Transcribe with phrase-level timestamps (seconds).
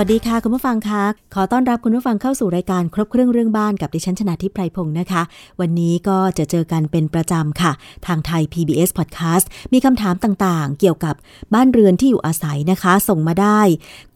[0.00, 1.02] วัสดีค่ะ คุณผู้ฟังคะ
[1.34, 5.22] ขอต้อนรับคุณผู้ฟังเข้าสู่รายการครบเครื่องเรื่องบ้านกับดิฉันชนะทิพไพรพงศ์นะคะ
[5.60, 7.72] วันนี้ก็จะเจอกันเป็นประจำค่ะ
[8.06, 11.14] ทางไทย PBS Podcast มีคำถามต่างๆ เกี่ยวกับ
[11.54, 13.60] บ้านเรือนที่อยู่อาศัยนะคะ ส่งมาได้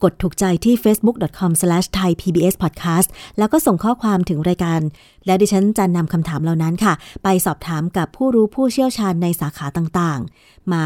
[0.03, 4.79] กดถูกใจที่ facebook.com/thaipbspodcast แล้วก็ส่งข้อความถึงรายการ
[5.25, 6.93] และดิฉันจะนำคำถามเหล่านั้นค่ะ
[7.23, 10.83] ไปสอบถามกับผู้รู้ผู้เชี่ยวชาญในสาขาต่างๆ มา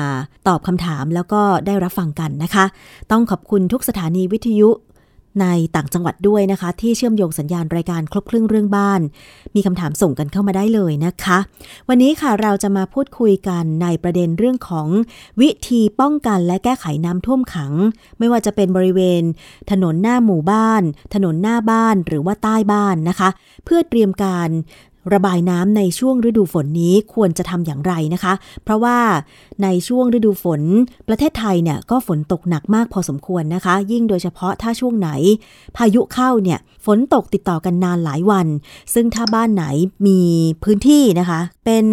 [0.48, 2.66] ตอบคำถามแล้วก็ได้รับฟังกันนะคะ
[3.11, 4.70] ต้องขอบคุณทุกสถานีวิทยุ
[5.41, 9.02] ในต่างจังหวัดด้วยนะคะ ที่เชื่อมโยงสัญญาณรายการครบครึ่งเรื่องบ้าน
[9.55, 11.38] มีคำถามส่งกันเข้ามาได้เลยนะคะ
[11.89, 14.88] วันนี้ค่ะเราจะมาพูดคุยกันในประเด็นเรื่องของ
[15.41, 17.73] วิธีป้องกันและแก้ไขน้ำท่วมขัง
[18.19, 19.23] ไม่ว่าจะเป็นบริเวณ
[19.72, 23.30] ถนนหน้าหมู่บ้าน ถนนหน้าบ้านหรือว่าใต้บ้านนะคะ
[23.66, 24.50] เพื่อเตรียมการ
[25.14, 28.98] ระบายน้ำในช่วงฤดูฝนนี้ควรจะทำอย่างไรนะคะ เพราะว่า
[29.64, 30.62] ในช่วงฤดูฝน
[31.08, 35.09] ประเทศไทยเนี่ยก็ฝนตกหนักมากพอสมควรนะคะ ยิ่งโดยเฉพาะถ้าช่วงไหน
[35.78, 38.47] พายุเข้าเนี่ยฝนตกติดต่อกันนานหลายวัน
[38.94, 39.66] ซึ่งถ้าบ้านไหน
[40.08, 40.20] มี
[40.64, 41.86] พื้นที่นะคะ เป็น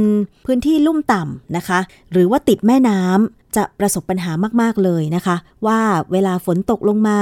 [0.46, 1.78] พื้นที่ลุ่มต่ำนะคะ
[2.12, 5.36] หรือว่าติดแม่น้ำ จะประสบปัญหามากๆเลยนะคะ
[5.66, 5.80] ว่า
[6.12, 7.18] เวลาฝนตกลงมา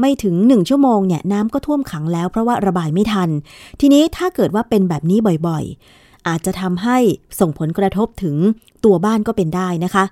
[0.00, 3.30] ไม่ถึง 1 ชั่วโมงเนี่ยน้ำก็ท่วมขังแล้วเพราะว่าระบายไม่ทัน
[3.80, 6.98] ทีนี้ถ้าเกิดว่าเป็นแบบนี้บ่อยๆ อาจจะทำให้
[7.40, 8.36] ส่งผลกระทบถึง
[8.84, 10.04] ตัวบ้านก็เป็นได้นะคะ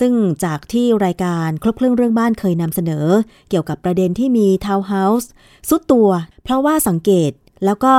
[0.00, 0.12] ซึ่ง
[0.44, 3.06] จากที่รายการครบเครื่องเรื่องบ้านเคยนำเสนอ
[3.50, 5.30] เกี่ยวกับประเด็นที่มีทาวน์เฮาส์
[5.68, 6.08] สุดตัว
[6.44, 7.30] เพราะว่าสังเกต
[7.64, 7.94] แล้วก็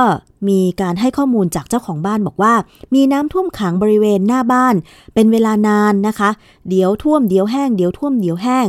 [0.48, 2.54] มีการให้ข้อมูลจากเจ้าของบ้านบอกว่า
[2.94, 4.74] มีน้ำท่วมขังบริเวณหน้าบ้าน
[5.14, 6.30] เป็นเวลานานนะคะ
[6.68, 8.68] เดี๋ยวท่วมเดี๋ยวแห้งเดี๋ยวท่วมเดี๋ยวแห้ง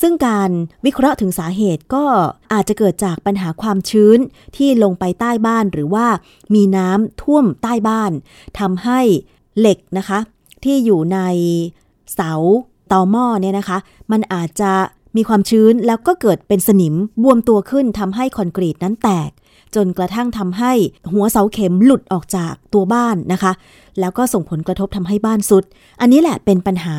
[0.00, 0.50] ซึ่งการ
[0.84, 2.04] วิเคราะห์ถึงสาเหตุก็
[2.52, 4.18] อาจจะเกิดจากปัญหาความชื้น
[4.56, 6.06] ที่ลงไปใต้บ้านหรือว่า
[6.54, 8.12] มีน้ำท่วมใต้บ้าน
[8.58, 9.00] ทำให้
[9.58, 10.18] เหล็กนะคะ
[10.64, 11.18] ที่อยู่ใน
[12.14, 12.32] เสา
[12.92, 13.78] ตอหม้อเนี่ยนะคะ
[14.12, 14.72] มันอาจจะ
[15.16, 19.30] มีความชื้นแล้วก็เกิดเป็นสนิมบวมตัวขึ้นทำให้คอนกรีตนั้นแตก
[19.74, 20.72] จนกระทั่งทำให้
[21.12, 23.52] หัวเสาเข็มหลุดออกจากตัวบ้านนะคะ
[24.00, 25.64] แล้วก็ส่งผลกระทบทำให้บ้านสุด
[26.00, 26.96] อันนี้แหละเป็นปัญหา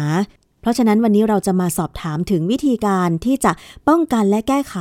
[0.67, 3.51] ราะฉะนั้นวันนี้เราจะมาสอบถามถึงวิธีการที่จะ
[3.87, 4.75] ป้องกันและแก้ไข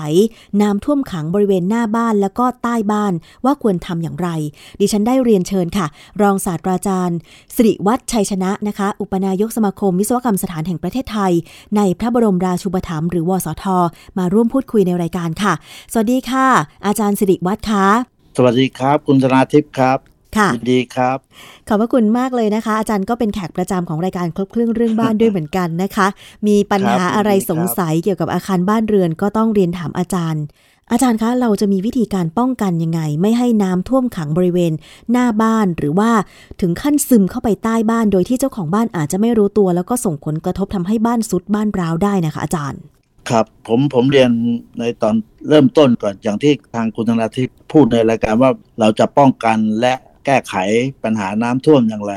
[0.60, 3.12] น้ำท่วมขังบริเวณหน้าบ้านแล้วก็ใต้บ้าน
[3.44, 4.28] ว่าควรทำอย่างไร
[4.80, 5.86] ดิฉันได้เรียนเชิญค่ะ
[6.22, 7.18] รองศาสตราจารย์
[7.54, 11.32] สิริวัฒชัยชนะนะคะ อุปนายกสมาคมวิศวกรรมสถานแห่งประเทศไทย
[11.76, 13.64] ในพระบรมราชูปถัมภ์หรือวสท
[14.18, 15.52] มาร่วมพูดคุยในรายการค่ะ
[15.92, 16.46] สวัสดีค่ะ
[16.86, 17.86] อาจารย์สิริวัฒค่ะ
[18.36, 21.18] สวัสดีครับ คุณธนาทิพย์ครับ ค่ะดีครับ
[21.68, 26.06] ขอบพระคุณมากเลยนะคะ อาจารย์ก็เป็นแขกประจำของรายการครบเครื่องเรื่องบ้านด้วยเหมือนกันนะคะ
[26.46, 30.44] มีปัญหาอะไรสงสัยเกี่ยวกับอาคารบ้านเรือนก็ต้องเรียนถามอาจารย์
[30.92, 34.72] อาจารย์คะเราจะมีวิธีการป้องกันยังไง ไม่ให้น้ำท่วมขังบริเวณ
[35.12, 36.10] หน้าบ้านหรือว่า
[36.60, 42.80] ถึงขั้นซึมเข้าไปใต้บ้าน โดยที่เจ้าของบ้านอาจจะไม่รู้ตัว แล้วก็ส่งผลกระทบทำให้บ้านซุดบ้านร้าวได้นะคะ อาจารย์
[43.30, 44.30] ครับผมผมเรียน
[44.78, 45.14] ในตอน
[45.48, 49.94] เริ่มต้นก่อนอย่างที่ทางคุณธนาทิพย์พูดในรายการว่าเราจะป้องกันและ
[50.26, 50.54] แก้ไข
[51.04, 52.14] ปัญหาน้ำท่วมอย่างไร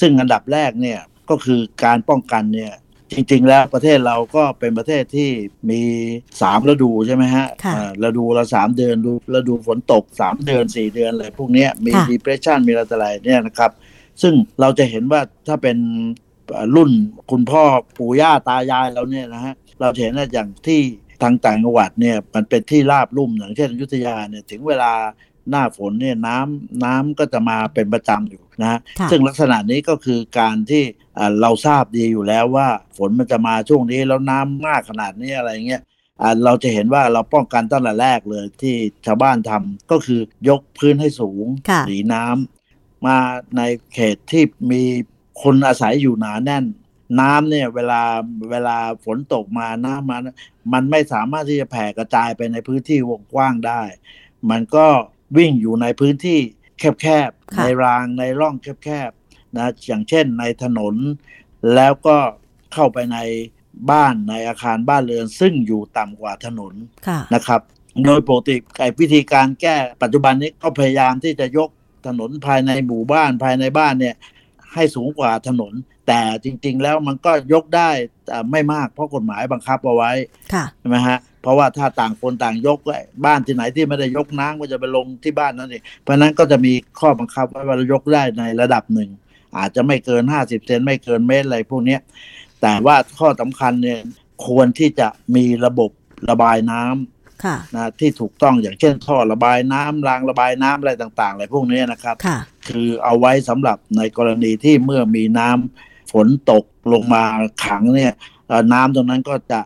[0.00, 1.00] ซึ่งอันดับแรกเนี่ย
[1.30, 2.72] ก็คือการป้องกันเนี่ย
[3.14, 5.30] จริง ๆ แล้วประเทศเราก็เป็นประเทศที่
[5.70, 5.82] มี
[6.42, 7.46] สามฤดูใช่ไหมฮะ
[8.02, 13.70] ฤดูละสามเดือนดูฤดูฝนตกสามเดือนสี่เดือนอะไรพวกนี้มี depression มีอะไรเนี่ยนะครับ
[14.22, 15.78] ซึ่งเราจะเห็นว่าถ้าเป็น
[16.76, 16.90] รุ่น
[17.30, 17.62] คุณพ่อ
[17.98, 20.80] ปู่ย่าตายายเราเนี่ยนะฮะเราเห็นว่าอย่างที่
[21.22, 24.92] ทางต่างจังหวัดเนี่ยมันเป็นที่ราบลุ่มอย่างเช่นยุทธยาเนี่ยถึงเวลา
[25.50, 28.78] หน้าฝนเนี่ยน้ำน้ำก็จะมาเป็นประจำอยู่นะ
[29.10, 30.82] ซึ่งลักษณะนี้ก็คือการที่
[31.40, 35.82] เราทราบดีอยู่แล้วว่า ฝนมันจะมาช่วงนี้แล้วน้ำมากขนาดนี้อะไรเงี้ย
[36.44, 38.74] เราจะเห็นว่าเราป้องกันตั้งแต่แรกเลยที่
[39.06, 41.46] ชาวบ้านทำก็คือยกพื้นให้สูง
[41.86, 43.16] หนีน้ำมา
[43.56, 43.62] ใน
[43.94, 44.82] เขตที่มี
[45.42, 46.64] คนอาศัยอยู่หนาแน่น
[47.20, 48.02] น้ำเนี่ยเวลา
[48.50, 50.18] เวลาฝนตกมาน้ำมา
[50.72, 53.82] มันไม่สามารถที่จะแผ่กระจายไปในพื้นที่วงกว้างได้
[54.50, 54.86] มันก็
[55.36, 56.38] วิ่งอยู่ในพื้นที่
[57.00, 60.94] แคบๆ ในรางในร่องแคบๆนะอย่างเช่นในถนน
[61.74, 62.16] แล้วก็
[62.72, 63.18] เข้าไปใน
[63.90, 66.74] บ้านในอาคารบ้านเรือน ซึ่งอยู่ต่ำกว่าถนน
[67.34, 67.60] นะครับ
[68.04, 71.68] โดยปกติไอ้วิธีการแก้ปัจจุบันนี้ก็พยายามที่จะยก
[72.06, 74.16] ถนนภายในหมู่บ้านภายในบ้านเนี่ย
[74.74, 75.72] ให้สูงกว่าถนน
[76.06, 77.90] แต่จริง ๆ แล้วมันก็ยกได้
[78.50, 80.12] ไม่มากเพราะกฎหมายบังคับเอาไว้
[80.80, 82.78] ใช่ไหมฮะเพราะว่าถ้าต่างคนต่างยก
[83.24, 89.10] บ้านที่ไหนที่ไม่ได้ยกน้ำก็จะไปลงที่บ้านนั่นเองเพราะนั้นก็จะมีข้อบังคับว่าเรายกได้ในระดับหนึ่ง
[89.58, 91.98] อาจจะไม่เกินห้าสิบเซนไม่เกินเมตรอะไรพวกนี้
[92.62, 94.00] แต่ว่าข้อสำคัญเนี่ย
[94.46, 95.90] ควรที่จะมีระบบ
[96.30, 97.21] ระบายน้ำค่ะ
[97.74, 107.22] นะที่ถูกต้องอย่างเช่นท่อระบายน้ำรางระบายน้ำอะไรต่างๆอะไรพวกนี้นะครับค่ะคือเอาไว้สำหรับในกรณีที่เมื่อมีน้ำฝนตกลงมา
[107.64, 108.12] ขังเนี่ย
[108.48, 109.60] เอ่อน้ำตรงนั้นก็จะ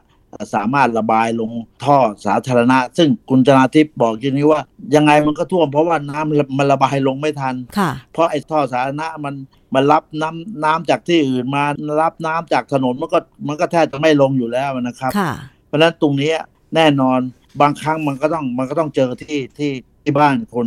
[0.55, 1.51] สามารถระบายลง
[1.85, 4.61] ท่อสาธารณะ ซึ่งคุณชนาทิพย์บอกอย่างนี้ว่า
[4.95, 6.29] ยังไงมันก็ท่วมเพราะว่าน้ำ
[6.59, 9.35] มันระบายลงไม่ทันค่ะเพราะไอ้ท่อสาธารณะมัน
[9.75, 11.65] มันรับน้ำน้ำจากที่อื่นมา
[12.03, 13.19] รับน้ำจากถนนมันก็
[13.49, 15.33] มันก็แทบจะไม่ลงอยู่แล้วนะครับค่ะ
[15.67, 16.33] เพราะฉะนั้นตรงนี้
[16.75, 17.21] แน่นอน
[17.61, 19.73] บางครั้งมันก็ต้องมันก็ต้องเจอที่ที่
[20.03, 20.67] ที่บ้านคน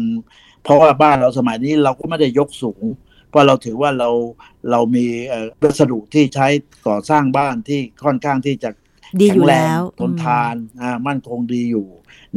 [0.63, 2.83] เพราะว่าบ้านเราสมัยนี้เราก็ไม่ได้ยกสูง
[3.29, 4.09] เพราะเราถือว่าเรา
[4.71, 6.47] เรามีเอ่อวัสดุที่ใช้
[6.87, 8.69] ก่อสร้างบ้านที่ค่อนข้างที่จะ
[9.21, 11.87] ดีอยู่ข็งรแล้งวทนทานอ่ามั่นคงดีอยู่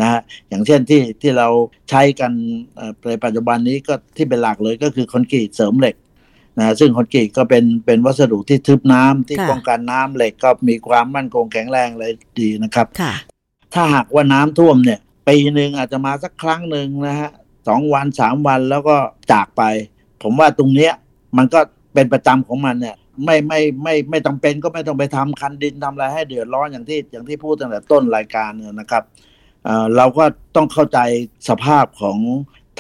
[0.00, 1.48] นะฮะอย่างเช่นที่ที่เรา
[1.90, 2.32] ใช้กัน
[2.76, 5.96] เอ่อในปัจจุบันนี้ก็ที่เป็นหลักเลยก็คือคอนกรีตเสริมเหล็ก
[6.58, 13.14] นะซึ่งคอนกรีตก็เป็นเป็นวัสดุที่ทึบน้ำที่ค่ะป้องกันน้ำเหล็กก็มีความมั่นคงแข็งแรงเลยดีนะครับค่ะ
[13.74, 17.30] ถ้าหากว่าน้ำท่วมเนี่ยปีหนึ่งอาจจะมาสักครั้งหนึ่งนะฮะ
[17.69, 18.96] สองวันสามวันแล้วก็
[19.32, 19.62] จากไป
[20.22, 20.92] ผมว่าตรงเนี้ย
[21.36, 21.60] มันก็
[21.94, 29.02] เป็นประจำของมันเนี่ยไม่ไม่ไม่ไม่จำเป็นก็ไม่ต้องไปทำคันดินทำอะไรให้เดือดร้อนอย่างที่อย่างที่พูดตั้งแต่ต้นรายการเนี่ยนะครับ
[29.64, 30.24] เอ่อเราก็
[30.56, 30.98] ต้องเข้าใจ
[31.48, 32.19] สภาพของ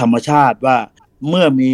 [0.00, 0.76] ธรรมชาติว่า
[1.28, 1.70] เมื่อมี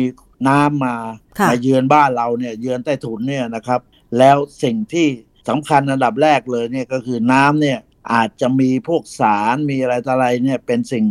[0.48, 0.96] น้ำมา
[1.38, 3.80] ค่ะมาเยือนบ้านเราเนี่ยเยือนใต้ถุนเนี่ยนะครับ
[4.18, 5.06] แล้วสิ่งที่
[5.48, 7.78] สำคัญอันดับแรกเลยเนี่ยก็คือน้ำเนี่ย
[8.12, 11.06] อาจจะมีพวกสารมีอะไรต่ออะไรเนี่ยเป็นสิ่ง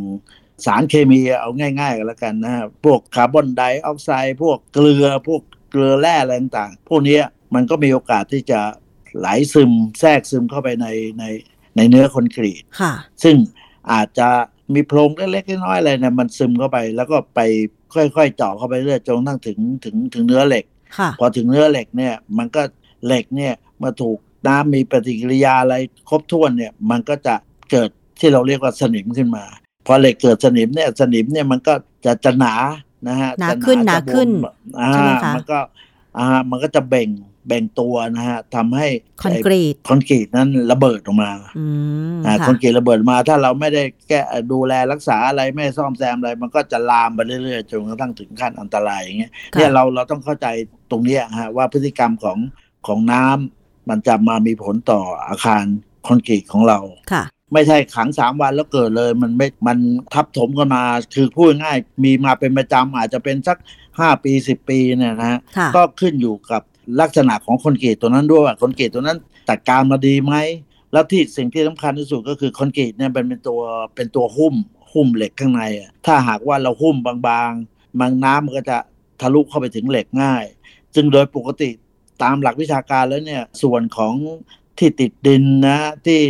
[0.66, 1.50] สารเคมีเอา
[1.80, 5.42] ง่ายๆกันแล้วกันนะฮะพวกคาร์บอนไดออกไซด์พวกเกลือพวก
[5.72, 7.24] เกลือแร่อะไรต่างๆ พวกเนี้ย
[7.56, 8.60] มันก็มีโอกาสที่จะ
[9.18, 10.88] ไหลซึมแทรกซึมเข้าไปใน
[11.20, 11.24] ใน
[11.76, 13.36] ในเนื้อคอนกรีตค่ะซึ่ง
[13.92, 14.30] อาจจะ
[14.74, 17.40] มีโพรงเล็กๆน้อยๆอะไรเนี่ยมันซึมเข้าไป แล้วก็ไป
[17.94, 20.66] ค่อยๆเจาะเข้าไปเรื่อยจนกระทั่งถึงถึงถึงเนื้อเหล็ก
[20.98, 22.62] ค่ะพอถึงเนื้อเหล็กเนี่ยมันก็
[23.06, 24.18] เหล็กเนี่ยเมื่อถูก
[24.48, 25.76] น้ำมีปฏิกิริยาอะไร
[26.10, 27.36] ครบถ้วนเนี่ยมันก็จะ
[27.72, 27.90] เกิด
[28.20, 29.46] ที่เราเรียกว่าสนิมขึ้นมา
[29.86, 31.74] พอเหล็กเกิดสนิมเนี่ยสนิมเนี่ยมันก็
[32.06, 32.56] จะจะหนา
[33.08, 34.30] นะฮะหนาจะขึ้นหนาจะบวมขึ้น
[34.80, 35.60] อ่าใช่ไหมคะมันก็
[36.18, 37.10] อ่ามันก็จะเบ่ง
[37.48, 38.88] แบ่งตัวนะฮะทำให้
[39.24, 41.66] คอนกรีตคอนกรีตนั้นระเบิดออกมาอื
[42.18, 44.20] มอ่าค่ะคอนกรีตระเบิดมา ถ้าเราไม่ได้แก้
[44.52, 50.48] ดูแลรักษาอะไรไม่ซ่อมแซมอะไร มันก็จะลามไปเรื่อยๆจนกระทั่งถึงขั้นอันตรายอย่างเงี้ยค่ะเนี่ยเราเราต้องเข้าใจ
[50.92, 52.38] ตรงเนี้ยฮะว่าพฤติกรรมของ
[52.88, 53.57] ของน้ำ
[53.90, 55.64] มันจะมามีผลต่ออาคาร
[56.08, 56.80] คอนกรีตของเรา
[57.12, 57.24] ค่ะ
[57.54, 59.78] ไม่ใช่ขังสามวันแล้วเกิดเลย มันไม่มัน
[60.14, 60.84] ทับถมกันมา
[61.16, 63.58] คือพูดง่ายๆมีมาเป็นประจำอาจจะเป็นสัก
[64.00, 66.62] ห้าปีสิบปีเนี่ยนะฮะค่ะก็ขึ้นอยู่กับ
[67.02, 69.18] ลักษณะของคอนกรีตตัวนั้นด้วยว่าคอนกรีตตัวนั้น
[69.50, 70.34] จัดการมาดีไหม
[70.94, 73.62] แล้วที่สิ่งที่สำคัญที่สุดก็คือคอนกรีตเนี่ยเป็นเป็นตัว
[73.96, 74.56] เป็นตัวหุ้ม
[74.94, 77.14] หุ้มเหล็กข้างในอะถ้าหากว่าเราหุ้มบา
[77.48, 78.78] งๆบางน้ำมันก็จะ
[79.22, 80.46] ทะลุเข้าไปถึงเหล็กง่าย
[80.96, 81.70] ซึ่งโดยปกติ
[82.24, 84.14] ตามหลักวิชาการแล้วเนี่ยส่วนของ
[84.78, 86.22] ที่ติดดินนะที่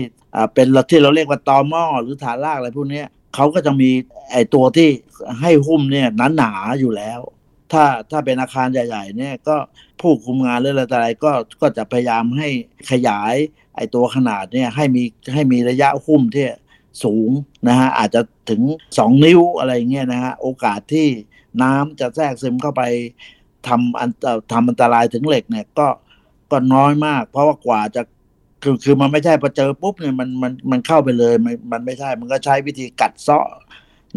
[0.54, 3.04] เป็นที่เราเรียกว่าตอหม้อหรือฐานรากอะไรพวกนี้
[3.36, 3.90] เขาก็จะมี
[4.32, 4.90] ไอตัวที่
[5.42, 6.08] ให้หุ้มเนี่ย
[6.38, 7.20] หนาๆอยู่แล้ว
[7.72, 9.58] ถ้าถ้าเป็นอาคารใหญ่ ๆ เนี่ยก็
[10.00, 11.32] ผู้คุมงานหรืออะไรต่อะไรก็
[11.62, 12.48] ก็จะพยายามให้
[12.92, 13.36] ขยาย
[13.76, 15.04] ไอตัวขนาดเนี่ยให้มี
[15.34, 16.46] ให้มีระยะหุ้มที่
[17.04, 17.30] สูง
[17.68, 18.62] นะฮะอาจจะถึง
[18.94, 21.08] 2 นิ้วอะไรเงี้ยนะฮะโอกาสที่
[21.62, 22.84] น้ำจะแทรกซึมเข้าไป
[23.68, 25.88] ทำอันต่อทำอันตรายถึงเหล็กเนี่ยก็
[26.52, 28.02] ก็น้อยมาก เพราะว่ากว่าจะ
[28.64, 33.48] คือคือมันไม่ใช่พอเจอปุ๊บเนี่ยมันมันมันเข้าไปเลยมันมันไม่ใช่ มันก็ใช้วิธีกัดเซาะ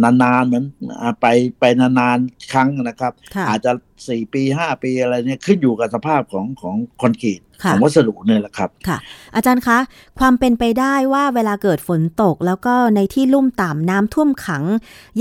[0.05, 0.65] นานๆเหมือน
[1.01, 1.27] อ่าไป
[1.61, 3.73] ไปนานๆครั้งนะครับค่ะอาจจะ
[4.09, 8.99] สี่ปีห้าปีอะไรเนี่ยขึ้นอยู่กับสภาพของของคอนกรีตค่ะของวัสดุเนี่ยแหละครับค่ะ
[9.35, 9.79] อาจารย์คะ
[10.19, 14.65] ความเป็นไปได้ว่าเวลาเกิดฝนตก แล้วก็ในที่ลุ่มต่ำน้ำท่วมขัง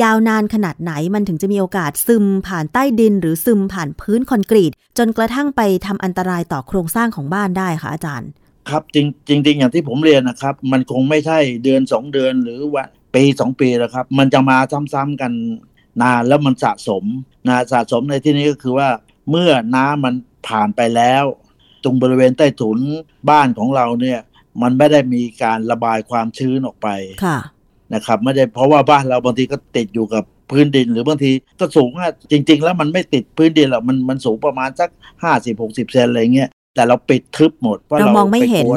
[0.02, 8.30] ยาวนานขนาดไหนมันถึงจะมีโอกาสซึมผ่านใต้ดิน หรือซึมผ่านพื้นคอนกรีต จนกระทั่งไปทำอันตรายต่อโครงสร้างของบ้านได้คะอาจารย์
[8.70, 9.08] ครับจริง
[9.46, 12.86] จริงๆอย่างที่ผมเรียนนะครับ มันคงไม่ใช่เดือนสองเดือนหรือว่า
[13.16, 14.58] ปีสองปีแล้วครับ มันจะมา
[14.94, 15.32] ซ้ำๆกัน
[16.02, 17.04] นานแล้วมันสะสม
[17.48, 18.90] นะสะสมในที่นี้ก็คือว่า
[19.30, 20.16] เมื่อน้ำมัน
[20.48, 21.24] ผ่านไปแล้ว
[21.84, 22.80] ตรงบริเวณใต้ถุน
[23.30, 24.20] บ้านของเราเนี่ย
[24.62, 26.88] มันไม่ได้มีการระบายความชื้นออกไป
[27.26, 27.38] ค่ะ
[27.94, 34.90] นะครับ ไม่ได้เพราะว่าบ้านเราบางทีก็ติดอยู่กับพื้นดิน หรือบางทีก็สูงอะจริง ๆ แล้วมันไม่ติดพื้นดินหรอกมันมันสูงประมาณสัก
[35.24, 38.76] ห้าสิบหกสิบเซนอะไรเงี้ยแต่เราปิดทึบหมดเพราะเราเรามองไม่เห็นปกลัว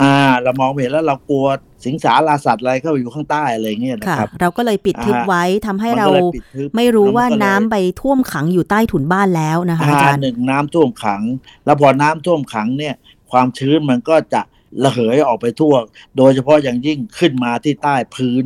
[0.00, 1.46] อ่า เรามองไม่เห็นแล้วเรากลัว
[1.84, 11.22] สิงสาราสัตว์อะไรเข้าไปอยู่ข้างใต้อะไรเงี้ยนะค่ะครับ เราก็เลยปิดทึบอ่าไว้ทำให้มันเราก็เลยปิดทึบไม่รู้แล้วมันว่าก็เลยน้ำไปท่วมขังอยู่ใต้ถุนบ้านแล้วนะคะอาอ่าจารย์หนึ่งน้ำท่วมขัง
[11.64, 12.94] แล้วพอน้ำท่วมขังเนี่ย
[13.30, 14.42] ความชื้นมันก็จะ
[14.84, 15.74] ระเหยออกไปทั่ว
[16.16, 18.44] โดยเฉพาะอย่างยิ่งขึ้นมาที่ใต้พื้น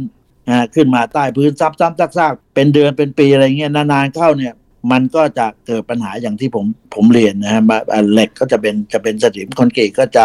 [0.48, 4.54] อ่าขึ้นมาใต้พื้นซ้ำๆซากๆเป็นเดือนเป็นปีอะไรเงี้ยนานๆเข้าเนี่ย
[4.92, 10.24] มันก็จะเกิดปัญหาอย่างที่ผมผมเรียนนะฮะมาอ่าเหล็กก็จะเป็นจะเป็นสนิมคอนกรีตก็จะ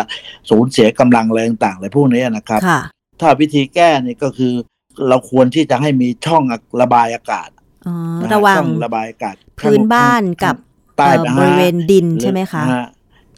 [0.50, 2.82] สูญเสียกำลังอะไรต่างๆอะไรพวกนี้นะครับค่ะ
[3.22, 4.54] ถ้าวิธีแก้เนี่ยก็คือ
[5.10, 6.44] เราควรที่จะให้มีช่อง
[6.82, 7.50] ระบายอากาศ
[7.88, 10.56] อ๋อนฮระหว่างช่องระบายอากาศ พื้นบ้านกับ
[10.98, 12.76] ใต้เอ่อนะฮะบริเวณดินใช่ไหมคะนฮ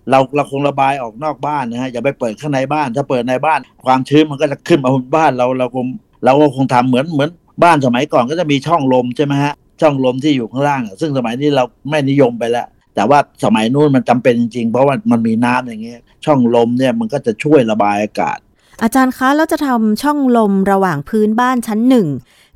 [0.09, 5.85] เราเราคงระบายออกนอกบ้านนะฮะอย่าไปเปิดข้างในบ้าน ถ้าเปิดในบ้าน ความชื้นมันก็จะขึ้นมาบนบ้านเราเราคง
[6.25, 7.29] เราก็คงทำเหมือนเหมือน
[7.63, 18.37] บ้านสมัยก่อนก็จะมีช่องลมใช่ไหมฮะช่องลมที่อยู่ข้างล่างอะซึ่งสมัยนี้เราไม่นิยมไปแล้ว แต่ว่าสมัยนู้นมันจำเป็นจริงๆ เพราะว่ามันมีน้ำอย่างเงี้ยช่องลมเนี่ยมันก็จะช่วยระบายอากาศ
[18.83, 22.07] อาจารย์คะแล้วจะทำช่องลมระหว่างพื้นบ้านชั้นหนึ่ง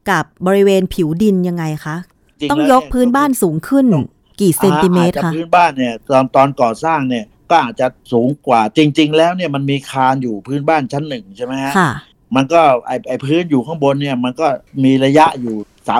[0.09, 1.95] กับบริเวณผิวดินยังไงคะ
[2.39, 4.07] จริงต้องแล้วยกพื้นบ้านสูงขึ้นต้อง
[4.39, 11.91] กี่เซนติเมตรอาจจคะพื้นบ้านเนี่ยตอนตอนก่อสร้างเนี่ยก็อาจจะสูงกว่าจริง ๆ แล้วเนี่ยมันมีคานอยู่พื้นบ้านชั้นหนึ่งใช่ไหมฮะค่ะ
[12.35, 14.47] มันก็ไอไอพื้นอยู่ข้างบนเนี่ยมันก็
[14.83, 15.55] มีระยะอยู่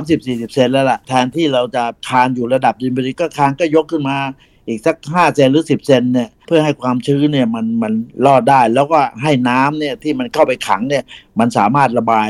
[0.06, 4.18] 30-40 เซนแล้วล่ะแทนที่เราจะคานอยู่ระดับดินบริก็คานก็ยกขึ้นมา
[4.70, 7.94] อีกสัก5เซนหรือ10เซนเนี่ยเพื่อให้ความชื้นเนี่ยมันมัน
[8.26, 11.04] รอดได้ แล้วก็ให้น้ำเนี่ยที่มันเข้าไปขังเนี่ย
[11.40, 12.30] มันสามารถระบาย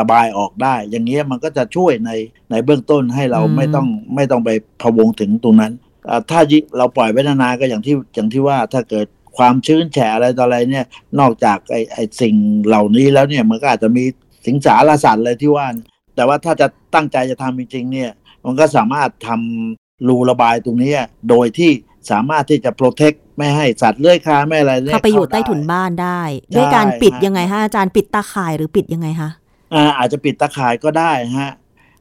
[0.00, 2.10] ระบายออกได้ อย่างเงี้ยมันก็จะช่วยใน
[2.50, 4.50] ในเบื้องต้นให้เราอืมไม่ต้องไม่ต้องไป
[4.82, 5.72] พะวงถึงตรงนั้น
[6.08, 10.84] อ่าถ้ายิ่งเราปล่อยไว้นานๆก็อย่างที่อย่างที่ว่าถ้าเกิดความชื้นแฉะอะไรต่ออะไรเนี่ย
[11.20, 12.34] นอกจากไอ้ไอ้สิ่ง
[12.66, 14.04] เหล่านี้แล้วเนี่ยมันก็อาจจะมี
[14.46, 15.66] สิงสารสัตว์อะไรที่ว่า
[16.14, 18.10] แต่ว่าถ้าจะตั้งใจจะทำจริงๆเนี่ย
[18.44, 20.92] มันก็สามารถทำ รูระบายตรงนี้
[21.30, 21.70] โดยที่
[22.10, 26.20] สามารถที่จะโปรเทคไม่ให้สัตว์เลื้อยคลานไม่อะไรเนี่ยเข้าไปอยู่ใต้ด้ถุนบ้านได้
[26.56, 29.30] ด้วยการใช่ปิดฮะยังไงฮะอาจารย์ปิดตาข่ายหรือปิดยังไงคะ
[29.74, 31.52] อ่าอาจจะปิดตะข่ายก็ได้ฮะ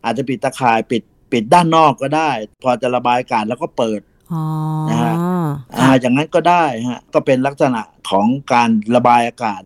[0.04, 2.30] อาจจะปิดตะข่ายปิดปิดด้านนอกก็ได้
[2.64, 4.00] พอจะระบายอากาศแล้วก็เปิด
[4.34, 4.44] อ๋อ
[4.90, 5.46] นะฮะอ่า
[5.80, 9.62] ค่ะอย่างนั้นก็ได้ฮะก็เป็นลักษณะของการระบายอากาศ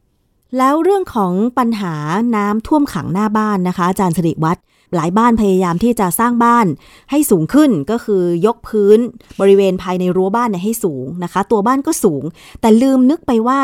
[0.57, 1.95] แล้วเรื่องของปัญหา
[2.35, 4.59] น้ำท่วมขังหน้าบ้านนะคะ อาจารย์สิริวัตร
[4.95, 6.65] หลายบ้านพยายามที่จะสร้างบ้าน
[7.11, 8.99] ให้สูงขึ้นก็คือยกพื้น
[9.39, 12.23] บริเวณภายในรั้วบ้านเนี่ยให้สูงนะคะ ตัวบ้านก็สูง
[12.61, 13.59] แต่ลืมนึกไปว่า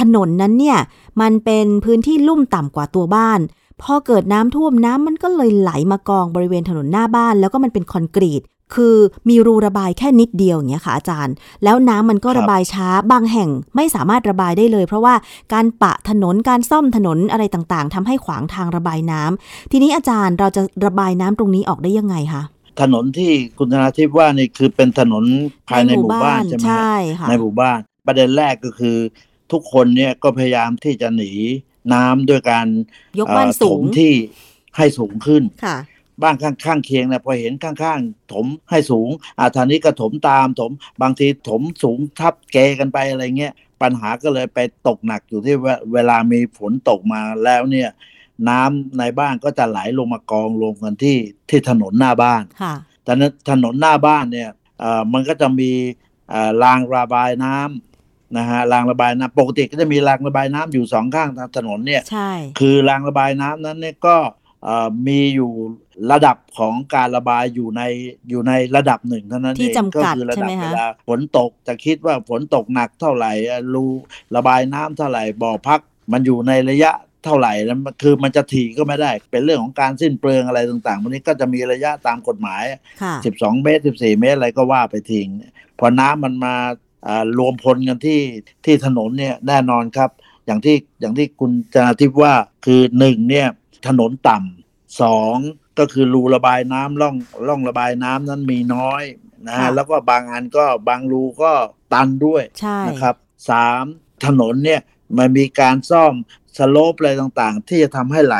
[0.00, 0.78] ถนนนั้นเนี่ย
[1.20, 3.40] มันเป็นพื้นที่ลุ่มต่ำกว่าตัวบ้าน
[3.82, 8.42] พอเกิดน้ำท่วมน้ำมันก็เลยไหลมากองบริเวณถนนหน้าบ้าน แล้วก็มันเป็นคอนกรีต
[8.74, 8.94] คือ
[9.28, 11.34] มีรูระบายแค่นิดเดียวอย่างเงี้ยค่ะอาจารย์
[11.64, 15.14] แล้วน้ำมันก็ครับระบายช้า บางแห่งไม่สามารถระบายได้เลย เพราะว่า
[15.52, 22.42] การปะถนนการซ่อมถนนอะไรต่างๆทำให้ขวางทางระบายน้ำทีนี้อาจารย์เราจะระบายน้ำตรงนี้ออกได้ยังไงคะ
[22.80, 25.24] ถนนที่คุณธนาทิพย์ว่านี่คือเป็นถนน
[25.68, 28.96] ภายในหมู่บ้านใช่ไหมฮะใช่ค่ะในหมู่บ้าน ประเด็นแรกก็คือ
[29.52, 31.32] ทุกคนเนี่ยก็พยายามที่จะหนี
[31.92, 32.66] น้ำด้วยการ
[33.18, 34.12] ยกบ้านเอ่อสูถงมที่
[34.76, 35.76] ให้สูงขึ้นค่ะ
[36.22, 39.08] บ้านข้างๆเคียงเนี่ยพอเห็นข้างๆถมให้สูง
[39.38, 40.70] อาทางนี้ก็ถมตามถม
[41.02, 47.90] บางทีถมสูงทับเกกันไปอะไรเงี้ยปัญหาก็เลยไปตกหนักอยู่ที่ว่าเวลามีฝนตกมาแล้วเนี่ย
[48.48, 51.16] น้ำในบ้านก็จะไหลลงมากองรวมกันที่
[51.48, 52.74] ที่ถนนหน้าบ้านค่ะ
[53.04, 54.50] แต่นั้นถนนหน้าบ้านเนี่ย
[54.80, 55.70] เอ่อมันก็จะมี
[56.30, 64.39] เอ่อรางระบายน้ำนะฮะรางระบายน้ำปกติก็จะมีรางระบายน้ำอยู่สองข้างทางถนนเนี่ย ใช่ คือรางระบายน้ำนั้นเนี่ยก็เอ่อ
[65.06, 65.52] มีอยู่
[66.12, 67.82] ระดับของการระบายอยู่ใน
[68.30, 73.84] อยู่ในระดับหนึ่งเท่านั้นที่เองจำกัดก็คือระใช่ดัไหมเวคะลาฝนตกจะคิดว่าฝนตกหนักเท่าไหร่อะรู
[74.36, 75.80] ระบายน้ำเท่าไหร่บ่อพัก
[76.12, 76.92] มันอยู่ในระยะ
[77.24, 82.62] เท่าไหร่แล้วมันคือมันจะถี่ก็ไม่ได้ เป็นเรื่องของการสิ้นเปลืองอะไรต่างๆพวกนี้ก็จะมีระยะตามกฎหมาย
[83.02, 85.28] ค่ะ12 เมตร 14 เมตรอะไรก็ว่าไปทิ้ง
[85.78, 86.54] พอน้ำมันมา
[87.06, 88.20] อ่ารวมพลกันที่
[88.64, 90.10] ที่ถนนเนี่ยแน่นอนครับ
[90.46, 92.32] อย่างที่อย่างที่คุณจนาทิพย์ว่า
[92.66, 93.48] คือหนึ่งเนี่ย
[93.86, 95.36] ถนนต่ำสอง
[95.78, 99.02] ก็คือรูระบายน้ำร่องร่องระบายน้ำนั้นมีน้อย
[99.46, 101.52] นะค่ะฮะแล้วก็บางอันก็บางรูก็
[101.92, 103.14] ตันด้วยใช่นะครับ
[103.50, 103.84] สาม
[104.26, 104.80] ถนนเนี่ย
[105.18, 106.14] มันมีการซ่อม
[106.58, 108.36] สโลปอะไรต่างๆ ที่จะทำให้ไหล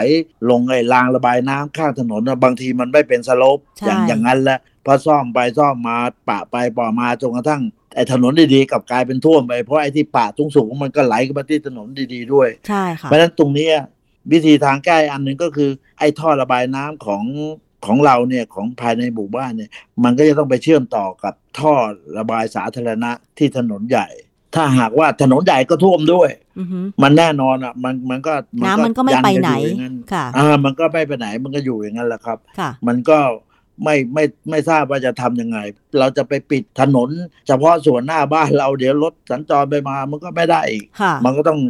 [0.50, 7.62] ลงไอ้รางระบายน้ำข้างถนนนะบางทีมันไม่เป็นสโลปใช่อย่างอย่างนั้นแหละพอซ่อมไปซ่อมมาปะไปปะมาจนกระทั่ง
[7.94, 13.74] ไอ้ถนนดีๆกลับกลายเป็นท่วมไปเพราะไอ้ที่ปะสูงๆมันก็ไหลเข้ามาที่ถนนดีๆด้วยใช่ค่ะเพราะฉะนั้นตรงเนี้ย
[14.32, 17.24] วิธีทางแก้อันหนึ่งก็คือ ไอ้ท่อระบายน้ำของ
[17.86, 19.70] ของเราเนี่ยของภายในหมู่บ้านเนี่ย
[20.04, 21.74] มันก็จะต้องไปเชื่อมต่อกับท่อ
[22.18, 24.08] ระบายสาธารณะที่ถนนใหญ่
[24.54, 33.18] ถ้าหากว่าถนนใหญ่ก็ท่วมด้วยอือฮึมันแน่นอนอะ มันมันก็น้ำมันก็ไม่ยัไปกัไหนอยู่อย่างนั้นค่ะอ่ามันก็ไม่ไปไหนมันก็อยู่อย่างนั้นแหละครับค่ะมันก็
[33.84, 35.58] ไม่ไม่ไม่ทราบว่าจะทำยังไง
[35.98, 37.08] เราจะไปปิดถนน
[37.46, 41.60] เฉพาะส่วนหน้าบ้านเราเดี๋ยวรถสัญจรไปมามันก็ไม่ได้อีกค่ะมันก็ต้อง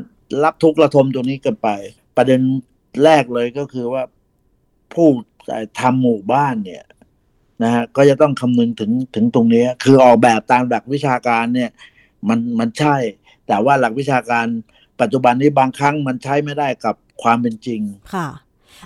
[0.44, 1.68] รับทุกข์ระทมตรงนี้กันไป
[2.20, 2.42] ประเด็น
[3.04, 4.02] แรกเลยก็คือว่า
[4.92, 5.08] ผู้
[5.80, 6.84] ทำหมู่บ้านเนี่ย
[7.62, 11.70] นะฮะก็จะต้องคำนึงถึงถึงตรงนี้ คือออกแบบตามหลักวิชาการเนี่ย
[12.28, 12.96] มันมันใช่
[13.46, 14.46] แต่ว่าหลักวิชาการ
[15.00, 17.80] ปัจจุบันนี้บางครั้งมันใช้ไม่ได้กับความเป็นจริง
[18.14, 18.28] ค่ะ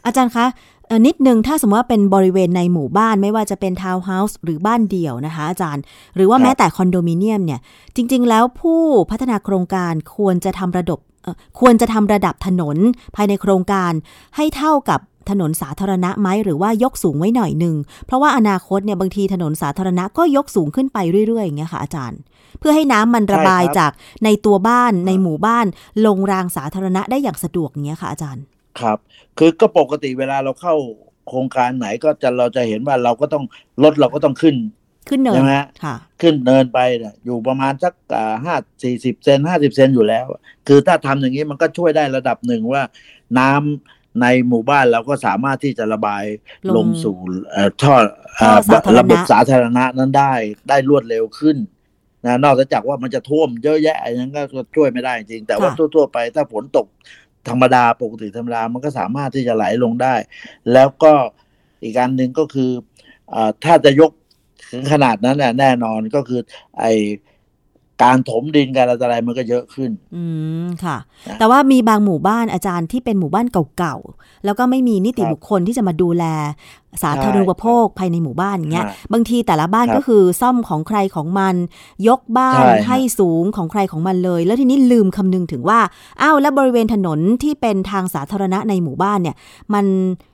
[0.05, 0.47] อาจารย์คะ
[0.87, 5.83] เอ่อนิดนึงถ้าสมมติว่าเป็นบริเวณในหมู่บ้านไม่ว่าจะเป็นทาวน์เฮาส์หรือบ้านเดี่ยวนะคะ อาจารย์
[6.17, 7.61] หรือว่าครับแม้แต่คอนโดมิเนียมเนี่ย
[7.97, 11.14] จริง ๆ แล้วผู้พัฒนาโครงการควรจะทำระบบเอ่อ
[11.61, 12.77] ควรจะทำระดับถนน
[13.17, 13.93] ภายในโครงการ
[14.37, 15.01] ให้เท่ากับ
[15.31, 17.75] ถนนสาธารณะไหมหรือว่ายกสูงไว้หน่อยหนึ่ง
[18.07, 22.19] เพราะว่าอนาคตเนี่ยบางทีถนนสาธารณะก็ยกสูงขึ้นไปเรื่อยๆอย่างเงี้ยค่ะอาจารย์
[22.59, 23.93] เพื่อให้น้ำมันระบายใช่ครับจาก
[24.25, 25.67] ในตัวบ้านในหมู่บ้าน
[26.07, 28.45] ลงรางสาธารณะได้อย่างสะดวกอย่างเงี้ยค่ะอาจารย์
[28.81, 28.99] ครับ
[29.39, 30.75] คือก็ปกติเวลาเราเข้า
[31.29, 33.45] โครงการไหนก็จะเราจะเห็นว่าเราก็ต้อง
[33.83, 34.57] รถเราก็ต้องขึ้น
[35.09, 37.95] ขึ้นเนินใช่ไหมฮะค่ะ ขึ้นเนินไปเนี่ยอยู่ประมาณสัก
[38.45, 40.27] ห้าสี่สิบเซนห้าสิบเซนอยู่แล้ว
[40.69, 42.83] คือถ้าทำอย่างนี้มันก็ช่วยได้ระดับหนึ่งว่า
[43.39, 47.17] น้ำในหมู่บ้านเราก็สามารถที่จะระบายลงลงสู่
[47.51, 47.95] เอ่อท่อ
[48.37, 50.33] เอ่อท่อสาธารณะระบบสาธารณะนั้นได้
[50.69, 51.57] ได้รวดเร็วขึ้น
[52.25, 54.43] นะนอกจากว่ามันจะท่วมเยอะแยะอย่างนั้นก็
[54.77, 56.87] ช่วยไม่ได้จริง แต่ว่าทั่ว ๆ ไปถ้าฝนตก
[57.49, 60.15] ธรรมดาปกติธรรมดามันก็สามารถที่จะไหลลงได้
[60.73, 61.13] แล้วก็
[61.83, 62.71] อีกการหนึ่งก็คือ
[63.31, 64.11] เอ่อถ้าจะยก
[64.75, 66.41] ถึงขนาดนั้นน่ะแน่นอนก็คือ
[66.79, 66.85] ไอ
[68.03, 70.25] การถมดินการอะไรมันก็เยอะขึ้น อื
[70.65, 70.97] มค่ะ
[71.29, 73.47] นะแต่ว่ามีบางหมู่บ้านอาจารย์ที่เป็นหมู่บ้าน
[73.79, 76.25] เก่าๆ แล้วก็ไม่มีนิติครับบุคคลที่จะมาดูแล
[77.03, 81.55] สาธารณูปโภคภายในหมู่บ้านอย่างเงี้ยฮะบางทีแต่ละบ้านครับก็คือซ่อมของใครของมัน
[82.09, 85.81] ยกบ้านใช่ฮะให้สูงของใครของมันเลย แล้วทีนี้ลืมคำนึงถึงว่า
[86.23, 89.37] อ้าวแล้วบริเวณถนนที่เป็นทางสาธารณะในหมู่บ้านเนี่ย
[89.75, 89.87] มัน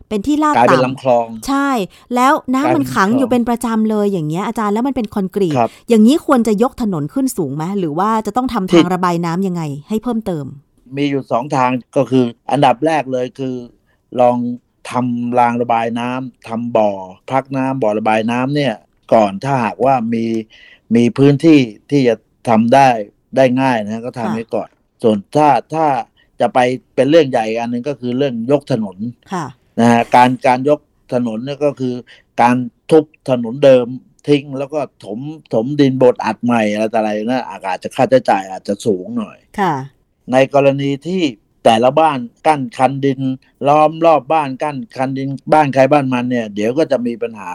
[0.09, 1.69] เป็นที่ลาดกลายเป็นต่ำลำคลองใช่
[2.15, 10.45] แล้วน้ำกลายเป็นมันขังคลองอยู่เป็นประจำเลยอย่างเงี้ยอาจารย์แล้วมันเป็นคอนกรีตครับอย่างนี้ควรจะยกถนนขึ้นสูงไหมหรือว่าจะต้องทำที่ทางระบายน้ำยังไงให้เพิ่มเติม
[10.97, 13.55] มีอยู่สองทางก็คืออันดับแรกเลยคือ
[14.21, 14.37] ลอง
[14.91, 16.91] ทำรางระบายน้ำทำบ่อ
[17.31, 18.75] พักน้ำบ่อระบายน้ำเนี่ย
[19.15, 20.25] ก่อนถ้าหากว่ามี
[20.95, 21.61] มีพื้นที่
[21.91, 22.15] ที่จะ
[22.49, 22.89] ทำได้
[23.37, 24.69] ได้ง่ายนะก็ทำค่ะไว้ก่อน
[25.03, 25.87] ส่วนถ้าถ้า
[26.41, 26.59] จะไป
[26.95, 28.97] เป็นเรื่องใหญ่อันหนึงก็คือเรื่องยกถนน
[29.33, 29.47] ค่ะ
[29.81, 30.81] นะฮะการการยก
[31.15, 31.95] ถนนเนี่ยก็คือ
[32.43, 32.57] การ
[32.91, 33.87] ทุบถนนเดิม
[34.29, 35.19] ทิ้งแล้วก็ถม
[35.55, 39.75] ถมดินบดอัดใหม่อะไรต่ออะไรนะอาจจะค่าใช้จ่ายอาจจะสูงหน่อยค่ะ
[40.33, 41.23] ในกรณีที่
[41.65, 43.21] แต่ละบ้านกั้นคันดิน
[43.69, 47.53] ล้อมรอบบ้านกั้นคันดิน บ้านใครบ้านมันเนี่ย เดี๋ยวก็จะมีปัญหา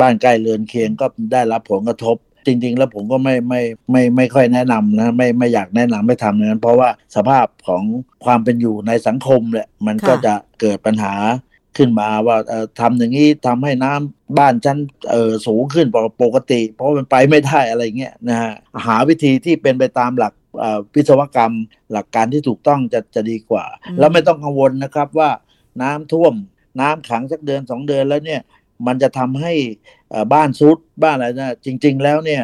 [0.00, 7.82] บ้านใกล้เรือนเคียงก็ได้รับผลกระทบ จริง ๆ แล้วผมก็ไม่ไม่ไม่ไม่ค่อยแนะนำนะไม่ไม่อยากแนะนำไม่ทำานั้น เพราะว่าสภาพของ
[8.24, 11.14] ความเป็นอยู่ในสังคมเนี่ยมันก็จะเกิดปัญหา
[11.76, 14.78] ขึ้นมาว่าเออทำอย่างนี้ทำให้น้ำบ้านฉัน
[15.10, 15.86] เออสูงขึ้น
[16.22, 18.52] ปกติ เพราะมันไปไม่ได้อะไรเงี้ยนะฮะ
[18.86, 20.32] หาวิธีที่เป็นไปตามหลัก
[20.94, 21.54] วิศวกรรม
[21.92, 25.30] หลักการที่ถูกต้องจะจะดีกว่าอืมแล้วไม่ต้องกังวลนะครับว่า
[25.82, 26.34] น้ำท่วม
[26.80, 28.40] น้ำขังสักเดือนสองเดือนแล้วเนี่ย
[28.86, 29.52] มันจะทำให้
[30.10, 32.42] เอ่อบ้านซุดบ้านอะไรนะจริง ๆ แล้วเนี่ย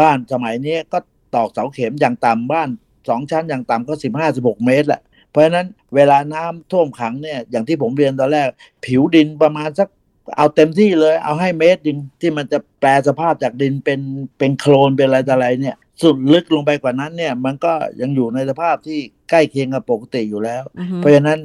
[0.00, 0.98] บ้านสมัยนี้ก็
[1.34, 2.68] ตอกเสาเข็มอย่างต่ำบ้าน
[3.08, 8.48] สองชั้นอย่างต่ำก็สิบห้าสิบหกเมตรแหละเพราะฉะนั้นเวลาน้ำท่วมขังเนี่ยอย่างที่ผมเรียนตอนแรก
[8.84, 9.88] ผิวดินประมาณสัก
[10.36, 14.00] เอาเต็มที่เลย เอาให้เมตรดิงที่มันจะแปลสภาพจากดินเป็น
[14.38, 18.98] เป็นโคลนเป็นอะไรต่ออะไรเนี่ย สุดลึกลงไปกว่านั้นเนี่ย มันก็ยังอยู่ในสภาพที่
[19.30, 21.38] ใกล้เคียงกับปกติอยู่แล้วอือฮึเพราะฉะนั้น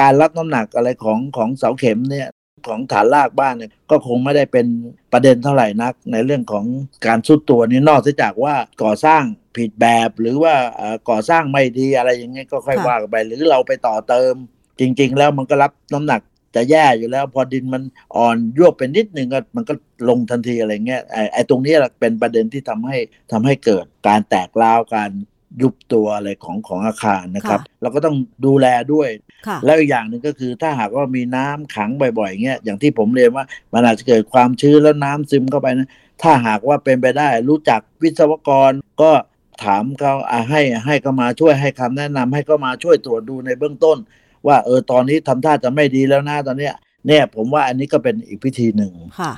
[0.00, 2.28] การรับน้ำหนักอะไรของของเสาเข็มเนี่ย
[2.68, 4.66] ของฐานรากบ้านเนี่ยก็คงไม่ได้เป็น
[5.12, 6.64] ประเด็นเท่าไหร่นัก ในเรื่องของ
[7.06, 9.22] การสุดตัวนี้นอกจากว่าก่อสร้าง
[9.56, 14.34] ผิดแบบหรือว่าเอ่อก่อสร้างไม่ดีอะไรอย่างเงี้ยก็ค่อยค่ะว่ากันไป หรือเราไปต่อเติม
[14.80, 16.20] จริง ๆ แล้วมันก็รับน้ำหนัก
[16.54, 17.82] จะแย่อยู่แล้ว พอดินมัน
[18.16, 19.74] อ่อนยวบเป็นนิดหนึ่งก็มันก็
[20.08, 22.96] ลงทันทีอะไรเงี้ยไอ้ไอ้ตรงนี้แหละเป็นประเด็นที่ทำให้
[23.32, 25.10] ทำให้เกิดการแตกร้าวการ
[25.62, 29.08] ยุบตัวอะไรของของอาคารนะครับ เราก็ต้องดูแลด้วย
[29.46, 35.88] ค่ะแล้วอีกอย่างหนึ่งก็คือถ้าหากว่ามีน้ำขังบ่อยๆเงี้ยอย่างที่ผมเรียนว่ามันอาจจะเกิดความชื้นแล้วน้ำซึมเข้าไปนะ
[36.22, 38.70] ถ้าหากว่าเป็นไปได้รู้จักวิศวกร
[39.02, 39.12] ก็
[39.64, 43.98] ถามเขาอะให้ให้เขามาช่วยให้คำแนะนำให้เขามาช่วยตรวจดูในเบื้องต้น
[44.46, 46.74] ว่าเออตอนนี้ทำท่าจะไม่ดีแล้วนะตอนเนี้ย
[47.06, 49.32] เนี่ยผมว่าอันนี้ก็เป็นอีกพิธีหนึ่งค่ะ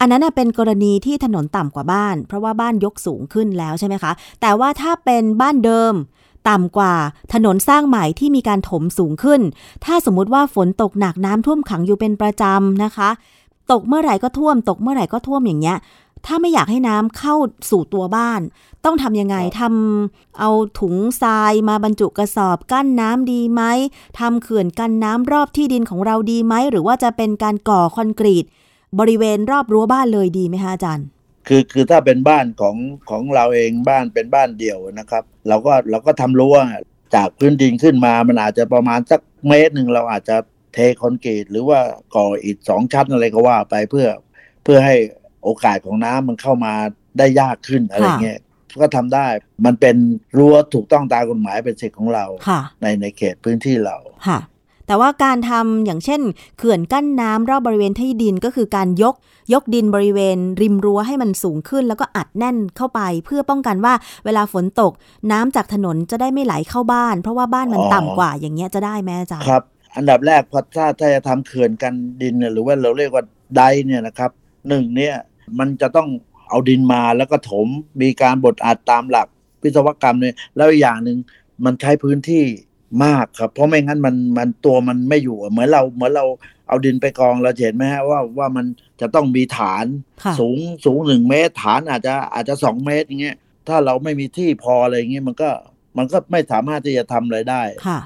[0.00, 5.94] อันนั้นเป็นกรณีที่ถนนต่ำกว่าบ้าน เพราะว่าบ้านยกสูงขึ้นแล้วใช่ไหมคะ แต่ว่าถ้าเป็นบ้านเดิม
[6.48, 6.94] ต่ำกว่า
[7.34, 9.40] ถนนสร้างใหม่ที่มีการถมสูงขึ้น
[9.84, 13.10] ถ้าสมมุติว่าฝนตกหนักน้ำท่วมขังอยู่เป็นประจำนะคะ
[13.72, 15.76] ตกเมื่อไหร่ก็ท่วม ตกเมื่อไหร่ก็ท่วมอย่างเงี้ย
[16.26, 17.34] ถ้าไม่อยากให้น้ำเข้า
[17.70, 18.40] สู่ตัวบ้าน
[18.84, 23.62] ต้องทำยังไงครับทำเอาถุงทรายมาบรรจุกระสอบกั้นน้ำดีไหม
[24.20, 28.44] ทำเขื่อนกันน้ำรอบที่ดินของเราดีไหม หรือว่าจะเป็นการก่อคอนกรีต
[28.98, 31.06] บริเวณรอบรั้วบ้านเลยดีไหมคะอาจารย์
[31.46, 32.76] คือคือถ้าเป็นบ้านของ
[33.10, 36.56] ของเราเองบ้านเป็นบ้านเดี่ยวนะครับ เราก็เราก็ทำรั้ว
[37.14, 40.36] จากพื้นดินขึ้นมา มันอาจจะประมาณสักเมตรหนึ่งเราอาจจะ
[40.72, 41.80] เทคอนกรีตหรือว่า
[42.14, 44.06] ก่ออิฐสองชั้นอะไรก็ว่าไปเพื่อ
[44.64, 44.96] เพื่อให้
[45.44, 46.72] โอกาสของน้ำมันเข้ามา
[47.18, 48.38] ได้ยากขึ้นอะไรเงี้ย
[48.80, 49.26] ก็ทำได้
[49.64, 49.96] มันเป็น
[50.36, 53.96] รั้วถูกต้องตามกฎหมายเป็นสิทธิ์ของเราค่ะในในเขตพื้นที่เรา
[54.28, 54.38] ค่ะ
[54.86, 56.20] แต่ว่าการทำอย่างเช่น
[56.58, 59.14] เขื่อนกั้นน้ำรอบบริเวณที่ดินก็คือการยก
[59.52, 64.92] ยกดินบริเวณ ริมรั้วให้มันสูงขึ้น แล้วก็อัดแน่นเข้าไป เพื่อป้องกันว่าเวลาฝนตก
[65.32, 69.62] น้ำจากถนนจะได้ไม่ไหลเข้าบ้าน เพราะว่าบ้านมันต่ำกว่าอย่างเงี้ยจะได้ไหมอาจารย์ครับ
[69.96, 73.24] อันดับแรกพอถ้าถ้าจะทำเขื่อนกันดินเนี่ยหรือว่าเราเรียกว่า
[73.56, 74.30] ไดเนี่ยนะครับ
[74.68, 75.16] หนึ่งเนี่ย
[75.58, 76.08] มันจะต้อง
[76.48, 77.66] เอาดินมาแล้วก็ถม
[78.02, 79.28] มีการบดอัดตามหลัก
[79.62, 81.18] วิศวกรรมเนี่ยแล้วอีกอย่างหนึ่ง
[81.64, 82.44] มันใช้พื้นที่
[83.04, 86.24] มากครับ เพราะไม่งั้นมันมันตัวมันไม่อยู่อะเหมือนเราเหมือนเรา
[86.68, 88.66] เอาดินไปกองเราจะเห็นไหมฮะว่าว่ามัน
[89.00, 89.84] จะต้องมีฐาน
[90.24, 93.36] ค่ะสูงสูงหนึ่งเมตร ฐานอาจจะอาจจะสองเมตรอย่างเงี้ย
[93.68, 95.50] ถ้าเราไม่มีที่พออะไรอย่างเงี้ยมันก็
[95.96, 97.98] มันก็ไม่สามารถที่จะทำอะไรได้ค่ะ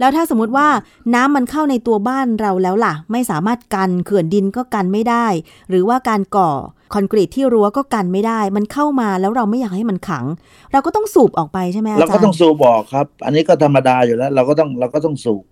[0.00, 0.68] แล้วถ้าสมมติว่า
[1.14, 5.26] น้ำมันเข้าในตัวบ้านเราแล้วล่ะ ไม่สามารถกันเขื่อนดินก็กันไม่ได้
[5.70, 6.50] หรือว่าการก่อ
[6.94, 10.24] คอนกรีตที่รั้วก็กันไม่ได้ มันเข้ามาแล้วเราไม่อยากให้มันขัง
[10.72, 15.42] เราก็ต้องสูบออกไปใช่ไหมอาจารย์เราก็ต้องสูบออกครับ อันนี้ก็ธรรมดาอยู่แล้ว เราก็ต้องเราก็ต้องสูบ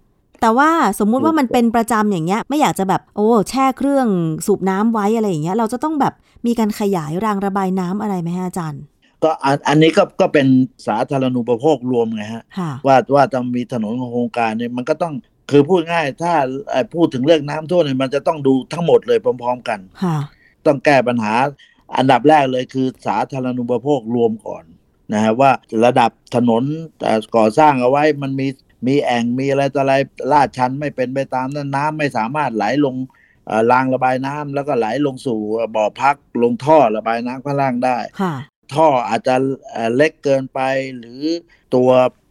[0.41, 4.07] แต่ว่าสมมุติว่ามันเป็นประจำอย่างเงี้ย ไม่อยากจะแบบโอ้แช่เครื่อง
[4.47, 6.15] สูบน้ำไว้อะไรอย่างเงี้ย เราจะต้องแบบ
[6.47, 8.83] มีการขยายรางระบายน้ำอะไรไหมฮะอาจารย์
[9.25, 10.47] ก็อันอันนี้ก็ก็เป็น
[10.87, 15.15] สาธารณูปโภครวมไงฮะค่ะว่าว่าจะมีถนนโครงการเนี่ยมันก็ต้อง
[15.51, 16.33] คือพูดง่ายถ้า
[16.71, 20.19] เอ่อพูดถึงเรื่องน้ำท่วมเนี่ยมันจะต้องดูทั้งหมดเลยพร้อม ๆ กันค่ะ
[20.67, 21.35] ต้องแก้ปัญหา
[21.97, 24.65] อันดับแรกเลยคือสาธารณูปโภครวมก่อน
[25.13, 25.51] นะฮะว่า
[25.85, 26.63] ระดับถนน
[27.03, 28.49] เอ่อก่อสร้างเอาไว้มันมี
[28.87, 29.95] มีแอ่งมีอะไรต่ออะไร
[30.33, 32.97] ลาดชันไม่เป็นไปตามนั้นน้ำไม่สามารถไหลลง
[33.47, 35.41] เอ่อรางระบายน้ำแล้วก็ไหลลงสู่
[35.75, 38.35] บ่อพักลงท่อระบายน้ำข้างล่างได้ค่ะ
[38.75, 39.35] ท่ออาจจะ
[39.71, 40.61] เอ่อเล็กเกินไป
[40.99, 41.23] หรือ
[41.75, 41.89] ตัว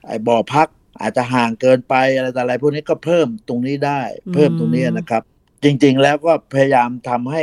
[0.07, 0.67] ไอ้บ่อพัก
[1.01, 4.01] อาจจะห่างเกินไปอะไรต่ออะไรพวกนี้ก็เพิ่มตรงนี้ได้
[4.33, 5.23] เพิ่มตรงนี้นะครับ
[5.63, 7.41] จริงๆแล้วก็พยายามทำให้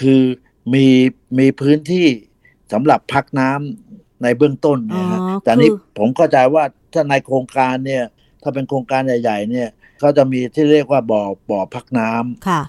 [0.00, 0.22] คือ
[0.74, 0.86] มี
[1.38, 2.06] มีพื้นที่
[2.72, 8.04] สำหรับพักน้ำในเบื้องต้นเนะฮะอ๋อแต่นี่คือผมเข้าใจว่าถ้าในโครงการเนี่ย
[8.42, 9.68] ถ้าเป็นโครงการใหญ่ๆเนี่ย
[10.00, 12.60] เขาจะมีที่เรียกว่าบ่อบ่อพักน้ำค่ะ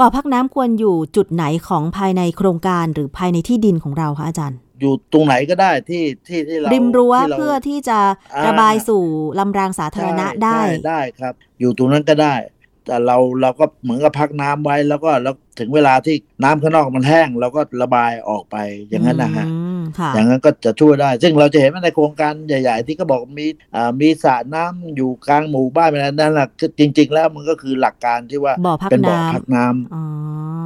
[0.00, 7.98] บ่อพักน้ำควรอยู่จุดไหนของภายในโครงการหรือภายในที่ดินของเราคะอาจารย์ อยู่ตรงไหนก็ได้ที่ที่ที่เราริมรั้วที่าเพื่อที่จะ
[8.34, 9.02] อ่าระบายสู่
[9.38, 12.34] ลำรางสาธารณะใช่ได้ใช่ได้ครับ อยู่ตรงนั้นก็ได้
[12.88, 18.56] แต่เราเราก็เหมือนกับพักน้ำไว้แล้วก็แล้วถึงเวลาที่น้ำข้างนอกมันแห้งเราก็ระบายออกไป
[18.90, 23.46] อย่างนั้นนะฮะอืมค่ะอย่างนั้นก็จะช่วยได้ ซึ่งเราจะเห็นว่าในโครงการใหญ่ ๆ ที่ก็บอกมี
[23.76, 30.02] อ่ามีสระน้ำอยู่กลางหมู่บ้านอะไรนั่นแหละคือจริง ๆ แล้วมันก็คือหลักการที่ว่าบ่อพักเป็นบ่อน้ำพักน้ำอ๋อ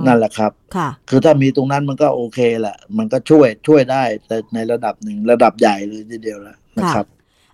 [0.06, 7.06] นั่นแหละครับค่ะ คือถ้ามีตรงนั้นมันก็โอเคแหละมันก็ช่วยช่วยได้แต่ในระดับหนึ่งระดับใหญ่เลยทีเดียวแล้วนะครับ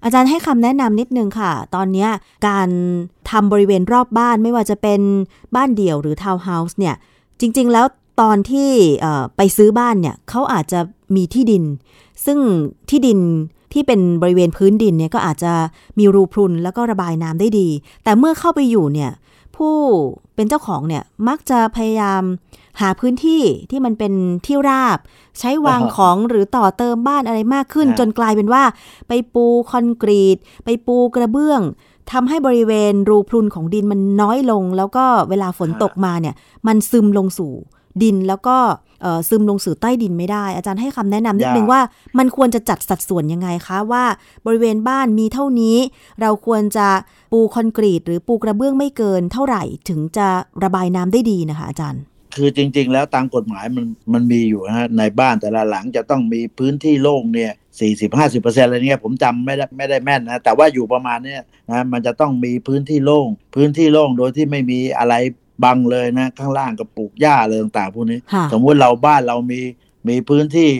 [0.05, 2.07] อาจารย์ให้คำแนะนำนิดนึงค่ะ ตอนนี้
[2.49, 2.69] การ
[3.31, 5.01] ทำบริเวณรอบบ้านไม่ว่าจะเป็น
[5.57, 6.95] บ้านเดี่ยวหรือทาวน์เฮาส์เนี่ย
[7.41, 7.87] จริง ๆ แล้ว
[8.21, 8.71] ตอนที่
[9.37, 10.81] ไปซื้อบ้านเนี่ยเขาอาจจะ
[11.17, 11.65] มีที่ดิน
[12.25, 12.39] ซึ่ง
[12.91, 13.19] ที่ดิน
[13.73, 15.53] ที่เป็นบริเวณพื้นดินเนี่ยก็อาจจะ
[15.99, 17.69] มีรูพรุนแล้วก็ระบายน้ำได้ดี
[18.05, 19.11] แต่เมื่อเข้าไปอยู่เนี่ย
[19.57, 19.75] ผู้
[20.35, 22.23] เป็นเจ้าของเนี่ยมักจะพยายาม
[22.81, 24.13] หาพื้นที่ที่มันเป็น
[24.47, 24.99] ที่ราบ
[25.39, 28.63] ใช้วางอ่าฮะของหรือต่อเติมบ้านอะไรมากขึ้นฮะจนกลายเป็นว่า
[29.09, 31.61] ไปปูคอนกรีต ไปปูกระเบื้อง
[32.13, 36.35] ทำให้บริเวณรูพรุนของดินมันน้อยลง แล้วก็เวลาฝนตกมาเนี่ย
[36.67, 37.53] มันซึมลงสู่
[38.03, 38.57] ดินแล้วก็
[39.03, 41.81] เอ่อซึมลงสู่ใต้ดินไม่ได้ อาจารย์ให้คำแนะนำนิดนึงยากว่า
[42.19, 44.05] มันควรจะจัดสัดส่วนยังไงคะ ว่า
[44.47, 45.77] บริเวณบ้านมีเท่านี้
[46.21, 46.89] เราควรจะ
[47.33, 50.29] ปูคอนกรีต หรือปูกระเบื้องไม่เกินเท่าไหร่ถึงจะ
[50.65, 52.03] ระบายน้ำได้ดีนะคะอาจารย์
[52.39, 65.15] คือจริง ๆ แล้วตามกฎหมายมันมันมีอยู่นะฮะในบ้านแต่ละหลังจะต้องมีพื้นที่โล่งเนี่ยสี่สิบห้าสิบเปอร์เซ็นต์อะไรเงี้ยผมจำไม่ได้ไม่ได้แม่นนะแต่ว่าอยู่ประมาณเนี้ยนะมันจะต้องมีพื้นที่โล่งพื้นที่โล่งโดยที่ไม่มีอะไร
[65.65, 69.61] บังเลยนะ ข้างล่างก็ปลูกหญ้าอะไรต่างๆพวกนี้ค่ะสมมุติเราบ้านเรามี
[70.09, 70.71] มีพื้นที่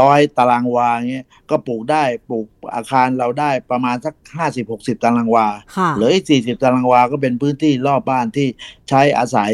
[0.00, 5.46] ร้อยตารางวาเงี้ยก็ปลูกได้ปลูกอาคารเราได้ประมาณสักห้าสิบหกสิบตารางวา
[5.76, 8.48] ค่ะเหลืออีกสี่สิบตารางวาก็เป็นพื้นที่รอบบ้านที่
[8.88, 9.52] ใช้อาศัย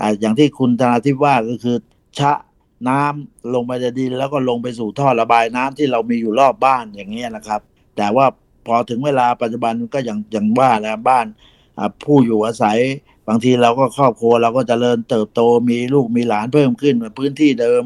[0.00, 1.76] อ่าอย่างที่คุณธนาทิพย์ว่าก็คือ
[2.18, 2.32] ชะ
[2.88, 7.60] น้ำลงไปในดิน แล้วก็ลงไปสู่ท่อระบายน้ำที่เรามีอยู่รอบบ้านอย่างเงี้ยนะครับ
[7.96, 8.26] แต่ว่า
[8.66, 11.26] พอถึงเวลาปัจจุบันก็อย่างอย่างว่านะบ้าน
[11.78, 12.78] อ่าผู้อยู่อาศัย
[13.28, 17.82] บางทีเราก็ครอบครัวเราก็จเจริญเติบโตมีลูกมีหลานเพิ่มขึ้นพื้นที่เดิม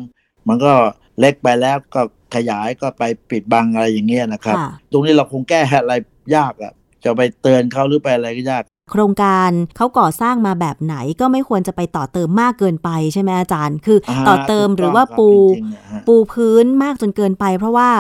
[0.49, 0.73] มันก็
[1.21, 2.03] เล็กไปแล้วก็
[2.35, 5.95] ขยายก็ไปปิดบังอะไรอย่างเงี้ยนะครับค่ะตรงนี้เราคงแก้อะไร
[6.37, 6.73] ยากอะ
[7.05, 17.91] จะไปเตือนเขาหรือไปอะไรก็ยาก โครงการเขาก่อสร้างมาแบบไหนก็ไม่ควรจะไปต่อเติมมากเกินไปใช่ไหมอาจารย์ คืออาต่อเติมถูกหรือว่าต้องครับปูจริงๆนะฮะปูพื้นมากจนเกินไป เพราะว่า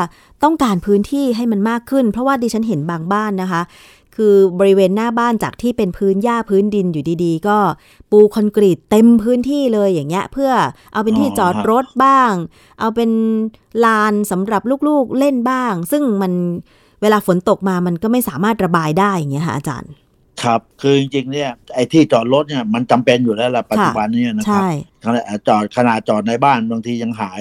[0.44, 3.62] ต้องการพื้นที่ให้มันมากขึ้น เพราะว่าดิฉันเห็นบางบ้านนะคะ
[4.16, 7.58] คือบริเวณหน้าบ้านจากที่เป็นพื้นหญ้าพื้นดินอยู่ดีๆ ก็
[8.10, 10.52] ปูคอนกรีตเต็มพื้นที่เลยอย่างเงี้ยเพื่อ
[10.92, 12.32] เอาเป็นที่จอดรถบ้าง
[12.80, 13.10] เอาเป็น
[13.84, 16.32] ลานสำหรับลูกๆเล่นบ้าง ซึ่งมัน
[17.02, 19.90] เวลาฝนตกมามันก็ไม่สามารถระบายได้อย่างเงี้ยค่ะอาจารย์
[20.42, 24.72] ครับ คือจริงๆเนี่ยไอ้ที่จอดรถเนี่ยมันจำเป็นอยู่แล้วล่ะปัจจุบันเนี้นะครัใช่บ
[25.04, 27.40] ขนาดจอดขนาดจอดในบ้านบางทียังหาย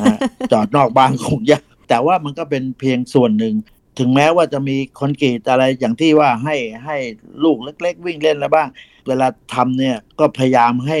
[0.00, 0.18] นะฮะ
[0.52, 3.54] จอดนอกบ้านคงยากแต่ว่ามันก็เป็นเพียงส่วนหนึ่ง
[3.98, 6.96] ถึงแม้ว่าจะมีคอนกรีตอะไรอย่างที่ว่าให้ให้
[7.44, 8.68] ลูกเล็ก ๆ วิ่งเล่นแล้วบ้าง
[9.06, 10.98] เวลาทำเนี่ยก็พยายามให้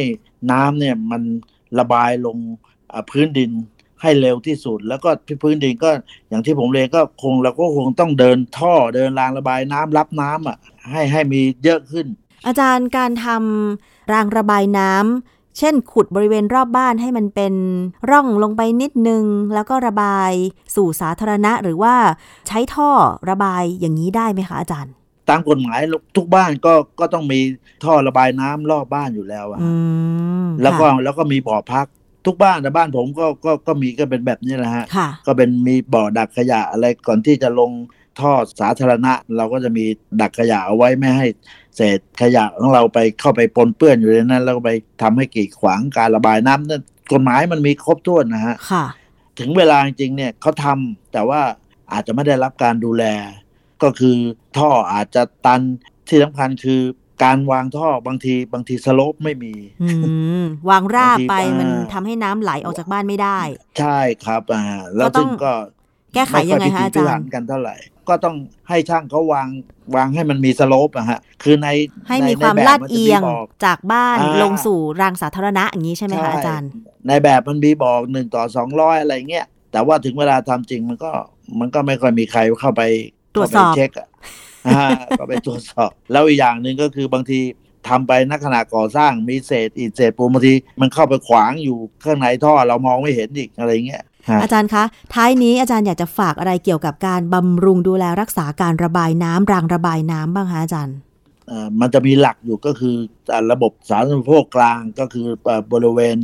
[0.52, 1.22] น้ำเนี่ยมัน
[1.78, 2.36] ระบายลง
[2.92, 3.50] อ่าพื้นดิน
[4.02, 5.10] ให้เร็วที่สุด แล้วก็
[5.42, 5.90] พื้นดินก็
[6.28, 10.56] อย่างที่ผมเรียนก็คงเราก็คงต้องเดินท่อเดินรางระบายน้ำรับน้ำอะ
[10.90, 12.06] ให้ให้มีเยอะขึ้น
[12.46, 17.54] อาจารย์การทำรางระบายน้ำเช่นขุดบริเวณรอบบ้านให้มันเป็น
[18.10, 20.32] ร่องลงไปนิดนึง แล้วก็ระบาย
[20.76, 21.94] สู่สาธารณะหรือว่า
[22.48, 22.90] ใช้ท่อ
[23.30, 24.92] ระบายอย่างนี้ได้ไหมคะอาจารย์
[25.28, 25.80] ตามกฎหมาย
[26.16, 27.40] ทุกบ้านก็ก็ต้องมี
[27.84, 29.70] ท่อระบายน้ำรอบบ้านอยู่แล้วอะอื
[30.44, 31.86] มแล้วก็ค่ะแล้วก็มีบ่อพัก
[32.26, 37.70] ทุกบ้านแต่บ้านผมก็ก็ก็มีก็เป็นแบบนี้แหละฮะค่ะก็เป็นมีบ่อดักขยะอะไรก่อนที่จะลง
[38.20, 39.84] ท่อสาธารณะ เราก็จะมี
[40.20, 41.26] ดักขยะเอาไว้ไม่ให้
[41.76, 44.70] เศษขยะของเราไปเข้าไปปนเปื้อนอยู่ในนั้น แล้วก็ไป
[45.02, 48.84] ทำให้กีดขวางการระบายน้ำนั่นกฎหมายมันมีครบถ้วนนะฮะค่ะ
[49.38, 51.40] ถึงเวลาจริงๆเนี่ยเขาทำแต่ว่า
[51.92, 53.04] อาจจะไม่ได้รับการดูแล
[53.82, 54.16] ก็คือ
[54.58, 55.60] ท่ออาจจะตัน
[56.08, 56.80] ที่สำคัญคือ
[57.24, 63.38] การวางท่อบางทีบางทีสโลปไม่มีอืมวางราบไปบางทีมันอ่าทำให้น้ำไหลออกจากบ้านไม่ได้
[63.78, 64.64] ใช่ครับอ่า
[64.96, 65.52] แล้วก็ต้ซึ่องงก็
[66.16, 67.76] แก้ไขยังไงคะอาจารย์ม่ค่พิถีพิถันกันเท่าไหร่
[68.08, 68.36] ก็ต้อง
[68.68, 69.48] ให้ช่างเขาวาง
[69.96, 71.68] วางให้มันมีสโลปอะฮะ คือใน
[72.08, 76.70] ให้มีในความในแบบลาดนจะเอียงบอกจากบ้านอ่าลงสู่รางสาธารณะอย่างนี้ใช่ไหมคะอาจารย์
[77.08, 81.10] ในแบบมันมีบอกหนึ่งต่อสองร้อยอะไรเงี้ย แต่ว่าถึงเวลาทำจริงมันก็
[81.60, 82.82] มันก็ไม่ค่อยมีใครเข้าไป
[83.36, 84.08] ตรวจสอบเข้าไปเช็คอะ
[84.66, 87.40] อ่าก็ไปตรวจสอบ แล้วอีกอย่างหนึ่งก็คือบางที
[87.88, 94.06] ทำไปนักขณะก่อสร้างมีเศษอิฐเศษปูนบางทีมันเข้าไปขวางอยู่ข้างในท่อเรามองไม่เห็นอีกอะไรเงี้ยฮะ
[94.42, 94.84] อาจารย์คะ
[95.14, 100.96] ท้ายนี้อาจารย์อยากจะฝากอะไรเกี่ยวกับการบำรุงดูแลรักษาการระบายน้ำรางระบายน้ำบ้างคะอาจารย์
[101.48, 102.96] เอ่อมันจะมีหลักอยู่ก็คือ
[103.32, 106.16] อ่าระบบสาธารณูปโภคกลางก็คือเอ่อบริเวณ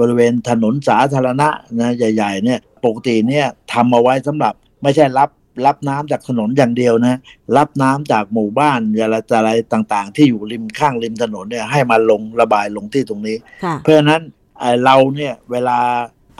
[0.00, 1.48] บริเวณถนนสาธารณะ
[1.80, 5.30] นะใหญ่ๆเนี่ยปกติเนี่ยทำเอาไว้สำหรับไม่ใช่รับ
[5.66, 7.18] รับน้ำจากถนนอย่างเดียวนะ
[7.56, 14.22] รับน้ำจากหมู่บ้านอะไรอะไรต่างๆ ที่อยู่ริมข้างริมถนนเนี่ยให้มาลงระบายลงที่ตรงนี้ค่ะเพราะฉะนั้น
[14.58, 15.78] เอ่อเราเนี่ยเวลา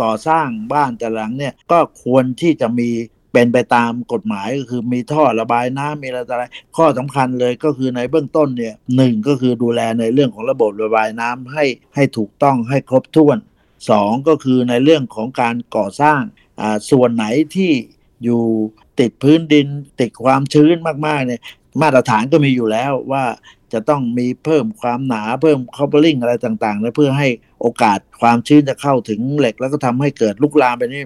[0.02, 2.90] ก่อสร้างบ้านแต่หลังเนี่ยก็ควรที่จะมี
[3.32, 6.44] เป็นไปตามกฎหมายก็คือมีท่อระบายน้ำมีอะไรอะไร
[6.76, 13.38] ข้อสำคัญเลยก็คือในเบื้องต้นเนี่ยหนึ่งก็คือดูแลในเรื่องของระบบระบายน้ำให้ให้ถูกต้องให้ครบถ้วน
[13.90, 16.20] สองก็คือในเรื่องของการก่อสร้าง
[16.60, 17.70] อ่าส่วนไหนที่
[18.24, 18.42] อยู่
[19.00, 19.66] ติดพื้นดิน
[20.00, 21.40] ติดความชื้นมากๆเนี่ย
[21.80, 23.24] มาตรฐานก็มีอยู่แล้วว่า
[23.72, 27.28] จะต้องมีเพิ่มความหนาเพิ่ม coupling อะไรต่างๆนะเพื่อให้
[27.61, 31.03] โอกาสความชื้นจะเข้าถึงเหล็ก แล้วก็ทำให้เกิดลุกลามไปนี่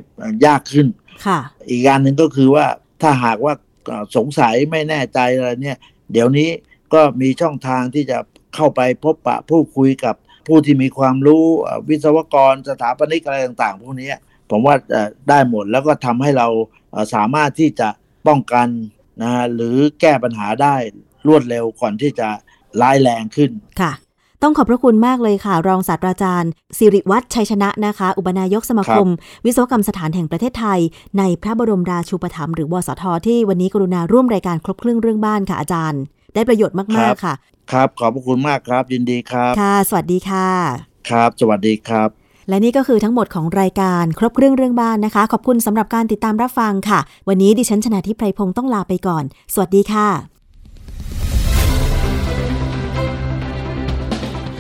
[0.47, 0.87] ยากขึ้น
[1.27, 1.39] ค่ะ
[1.69, 2.67] อีกการหนึ่งก็คือว่า
[3.03, 3.55] ถ้าหากว่า
[3.87, 5.79] เอ่อสงสัยไม่แน่ใจอะไรเนี่ย
[6.13, 6.49] เดี๋ยวนี้
[6.95, 8.19] ก็มีช่องทางที่จะ
[8.55, 10.15] เข้าไปพบปะพูดคุยกับ
[10.47, 14.11] ผู้ที่มีความรู้เอ่อวิศวกรสถาปนิกอะไรต่างๆ พวกนี้
[14.51, 16.49] ผมว่าเอ่อได้หมดแล้วก็ทำให้เรา
[16.91, 17.89] เอ่อสามารถที่จะ
[18.27, 18.69] ป้องกัน
[19.23, 20.75] นะฮะหรือแก้ปัญหาได้
[21.27, 22.29] รวดเร็วก่อนที่จะ
[22.81, 23.93] ร้ายแรงขึ้นค่ะ
[24.47, 29.09] ต้องขอบพระคุณมากเลยค่ะ รองศาสตราจารย์ สิริวัฒน์ชัยชนะนะคะ อุปนายกสมาคม
[29.45, 30.81] วิศวกรรมสถานแห่งประเทศไทย
[31.19, 36.01] ในพระบรมราชูปถัมภ์หรือวสทที่วันนี้กรุณาร่วมรายการครบเครื่องเรื่องบ้านค่ะอาจารย์
[36.35, 37.35] ได้ประโยชน์มากๆค่ะ
[37.73, 40.49] ครับ ขอบพระคุณมากครับ ยินดีครับค่ะ สวัสดีค่ะ
[41.11, 42.09] ครับ สวัสดีครับ
[42.49, 50.34] และนี่ก็คือทั้งหมดของรายการครบเครื่องเรื่องบ้านนะคะ ขอบคุณสำหรับการติดตามรับฟังค่ะ วันนี้ดิฉันชนะทิพไพรพงศ์ต้องลาไปก่อน สวัสดีค่ะ